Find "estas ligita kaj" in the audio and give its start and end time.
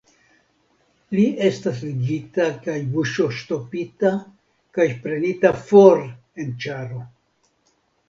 1.49-2.79